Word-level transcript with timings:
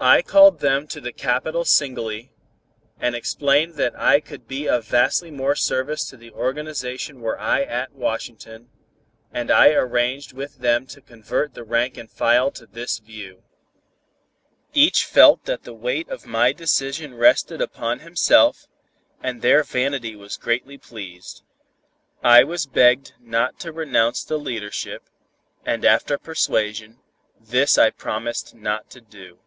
I 0.00 0.22
called 0.22 0.58
them 0.60 0.88
to 0.88 1.00
the 1.02 1.12
capital 1.12 1.64
singly, 1.64 2.32
and 2.98 3.14
explained 3.14 3.74
that 3.74 3.94
I 3.94 4.18
could 4.20 4.48
be 4.48 4.66
of 4.66 4.84
vastly 4.86 5.30
more 5.30 5.54
service 5.54 6.08
to 6.08 6.16
the 6.16 6.30
organization 6.32 7.20
were 7.20 7.38
I 7.38 7.62
at 7.62 7.92
Washington, 7.92 8.70
and 9.32 9.48
I 9.50 9.68
arranged 9.74 10.32
with 10.32 10.56
them 10.56 10.86
to 10.88 11.02
convert 11.02 11.54
the 11.54 11.62
rank 11.62 11.98
and 11.98 12.10
file 12.10 12.50
to 12.52 12.66
this 12.66 12.98
view. 13.00 13.44
Each 14.72 15.04
felt 15.04 15.44
that 15.44 15.62
the 15.64 15.74
weight 15.74 16.08
of 16.08 16.26
my 16.26 16.52
decision 16.52 17.14
rested 17.14 17.60
upon 17.60 18.00
himself, 18.00 18.66
and 19.22 19.40
their 19.40 19.62
vanity 19.62 20.16
was 20.16 20.36
greatly 20.38 20.78
pleased. 20.78 21.42
I 22.24 22.42
was 22.44 22.66
begged 22.66 23.12
not 23.20 23.60
to 23.60 23.72
renounce 23.72 24.24
the 24.24 24.38
leadership, 24.38 25.04
and 25.66 25.84
after 25.84 26.18
persuasion, 26.18 26.98
this 27.38 27.76
I 27.78 27.90
promised 27.90 28.52
not 28.54 28.90
to 28.90 29.00
do. 29.00 29.38